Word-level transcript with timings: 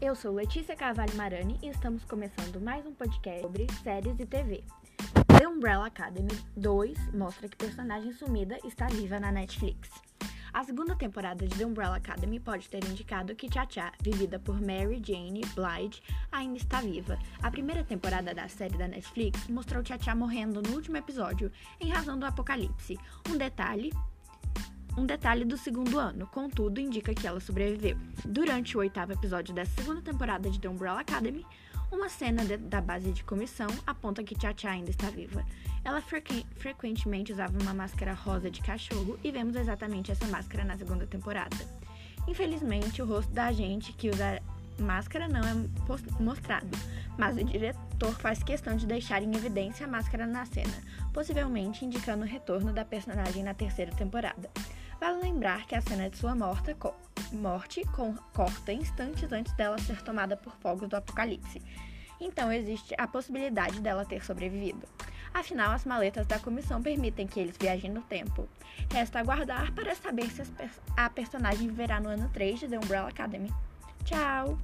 Eu 0.00 0.14
sou 0.14 0.32
Letícia 0.32 0.74
Carvalho 0.74 1.14
Marani 1.14 1.58
e 1.62 1.68
estamos 1.68 2.06
começando 2.06 2.58
mais 2.58 2.86
um 2.86 2.94
podcast 2.94 3.42
sobre 3.42 3.66
séries 3.82 4.18
e 4.18 4.24
TV. 4.24 4.64
The 5.38 5.46
Umbrella 5.46 5.88
Academy 5.88 6.32
2 6.56 7.12
mostra 7.12 7.46
que 7.46 7.56
personagem 7.58 8.10
sumida 8.10 8.58
está 8.64 8.86
viva 8.86 9.20
na 9.20 9.30
Netflix. 9.30 9.90
A 10.54 10.64
segunda 10.64 10.96
temporada 10.96 11.46
de 11.46 11.54
The 11.54 11.66
Umbrella 11.66 11.96
Academy 11.96 12.40
pode 12.40 12.70
ter 12.70 12.82
indicado 12.82 13.36
que 13.36 13.52
Cha-Cha, 13.52 13.92
vivida 14.00 14.38
por 14.38 14.58
Mary 14.58 15.02
Jane 15.04 15.42
Blige, 15.54 16.02
ainda 16.32 16.56
está 16.56 16.80
viva. 16.80 17.18
A 17.42 17.50
primeira 17.50 17.84
temporada 17.84 18.32
da 18.32 18.48
série 18.48 18.78
da 18.78 18.88
Netflix 18.88 19.48
mostrou 19.48 19.84
Cha-Cha 19.84 20.14
morrendo 20.14 20.62
no 20.62 20.76
último 20.76 20.96
episódio 20.96 21.52
em 21.78 21.90
razão 21.90 22.18
do 22.18 22.24
apocalipse. 22.24 22.98
Um 23.28 23.36
detalhe 23.36 23.92
um 25.00 25.06
detalhe 25.06 25.46
do 25.46 25.56
segundo 25.56 25.98
ano, 25.98 26.26
contudo, 26.26 26.78
indica 26.78 27.14
que 27.14 27.26
ela 27.26 27.40
sobreviveu. 27.40 27.96
Durante 28.22 28.76
o 28.76 28.80
oitavo 28.80 29.12
episódio 29.12 29.54
dessa 29.54 29.72
segunda 29.74 30.02
temporada 30.02 30.50
de 30.50 30.60
The 30.60 30.68
Umbrella 30.68 31.00
Academy, 31.00 31.46
uma 31.90 32.10
cena 32.10 32.44
de, 32.44 32.58
da 32.58 32.82
base 32.82 33.10
de 33.10 33.24
comissão 33.24 33.68
aponta 33.86 34.22
que 34.22 34.38
Cha-Cha 34.38 34.70
ainda 34.70 34.90
está 34.90 35.08
viva. 35.08 35.44
Ela 35.82 36.02
frequ 36.02 36.44
frequentemente 36.56 37.32
usava 37.32 37.58
uma 37.62 37.72
máscara 37.72 38.12
rosa 38.12 38.50
de 38.50 38.60
cachorro 38.60 39.18
e 39.24 39.32
vemos 39.32 39.56
exatamente 39.56 40.12
essa 40.12 40.26
máscara 40.26 40.64
na 40.64 40.76
segunda 40.76 41.06
temporada. 41.06 41.56
Infelizmente, 42.28 43.00
o 43.00 43.06
rosto 43.06 43.32
da 43.32 43.50
gente 43.50 43.94
que 43.94 44.10
usa 44.10 44.42
máscara 44.78 45.28
não 45.28 45.40
é 45.40 46.22
mostrado, 46.22 46.68
mas 47.16 47.38
o 47.38 47.44
diretor 47.44 48.12
faz 48.20 48.42
questão 48.42 48.76
de 48.76 48.86
deixar 48.86 49.22
em 49.22 49.34
evidência 49.34 49.86
a 49.86 49.88
máscara 49.88 50.26
na 50.26 50.44
cena, 50.44 50.76
possivelmente 51.12 51.86
indicando 51.86 52.22
o 52.22 52.28
retorno 52.28 52.70
da 52.70 52.84
personagem 52.84 53.42
na 53.42 53.54
terceira 53.54 53.92
temporada. 53.92 54.50
Vale 55.00 55.22
lembrar 55.22 55.66
que 55.66 55.74
a 55.74 55.80
cena 55.80 56.10
de 56.10 56.18
sua 56.18 56.34
morta, 56.34 56.74
co 56.74 56.94
morte 57.32 57.82
com, 57.96 58.14
corta 58.34 58.72
instantes 58.72 59.32
antes 59.32 59.52
dela 59.54 59.78
ser 59.78 60.02
tomada 60.02 60.36
por 60.36 60.54
fogos 60.56 60.88
do 60.88 60.96
apocalipse. 60.96 61.62
Então 62.20 62.52
existe 62.52 62.94
a 62.98 63.06
possibilidade 63.06 63.80
dela 63.80 64.04
ter 64.04 64.22
sobrevivido. 64.22 64.86
Afinal, 65.32 65.72
as 65.72 65.86
maletas 65.86 66.26
da 66.26 66.38
comissão 66.38 66.82
permitem 66.82 67.26
que 67.26 67.40
eles 67.40 67.56
viajem 67.56 67.90
no 67.90 68.02
tempo. 68.02 68.46
Resta 68.92 69.20
aguardar 69.20 69.72
para 69.72 69.94
saber 69.94 70.30
se 70.30 70.42
a 70.96 71.08
personagem 71.08 71.68
viverá 71.68 71.98
no 71.98 72.10
ano 72.10 72.28
3 72.32 72.60
de 72.60 72.68
The 72.68 72.78
Umbrella 72.78 73.08
Academy. 73.08 73.50
Tchau! 74.04 74.58